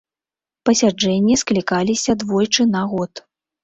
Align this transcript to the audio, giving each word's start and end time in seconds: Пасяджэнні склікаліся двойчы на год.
Пасяджэнні 0.69 1.39
склікаліся 1.43 2.19
двойчы 2.25 2.71
на 2.75 2.87
год. 2.93 3.27